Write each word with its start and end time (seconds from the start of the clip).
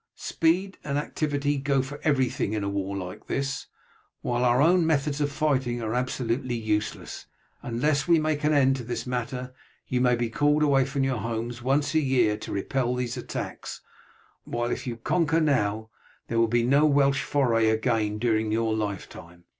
Speed 0.15 0.79
and 0.83 0.97
activity 0.97 1.59
go 1.59 1.83
for 1.83 1.99
everything 2.03 2.53
in 2.53 2.63
a 2.63 2.69
war 2.69 2.97
like 2.97 3.27
this, 3.27 3.67
while 4.23 4.43
our 4.43 4.59
own 4.59 4.83
methods 4.83 5.21
of 5.21 5.31
fighting 5.31 5.79
are 5.79 5.93
absolutely 5.93 6.55
useless. 6.55 7.27
Unless 7.61 8.07
we 8.07 8.17
make 8.19 8.43
an 8.43 8.51
end 8.51 8.79
of 8.79 8.87
this 8.87 9.05
matter 9.05 9.53
you 9.85 10.01
may 10.01 10.15
be 10.15 10.27
called 10.31 10.63
away 10.63 10.85
from 10.85 11.03
your 11.03 11.19
homes 11.19 11.61
once 11.61 11.93
a 11.93 11.99
year 12.01 12.35
to 12.35 12.51
repel 12.51 12.95
these 12.95 13.15
attacks, 13.15 13.81
while 14.43 14.71
if 14.71 14.87
you 14.87 14.97
conquer 14.97 15.39
now 15.39 15.91
there 16.29 16.39
will 16.39 16.47
be 16.47 16.63
no 16.63 16.83
Welsh 16.87 17.21
foray 17.21 17.69
again 17.69 18.17
during 18.17 18.51
your 18.51 18.75
lifetime. 18.75 19.43